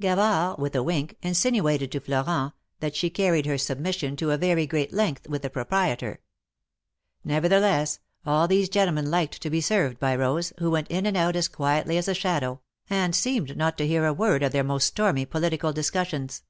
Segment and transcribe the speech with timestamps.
[0.00, 4.66] Gavard, with a wink, insinuated to Florent, that she carried her submission to a very
[4.66, 6.20] great length with the proprietor.
[7.22, 9.04] Nevertheless, all these THE MAEKETS OP PARIS.
[9.04, 11.98] 133 gentlemen liked to be served by Rose, who went in and out as quietly
[11.98, 15.70] as a shadow, and seemed not to hear a word of their most stormy political
[15.74, 16.44] discussions.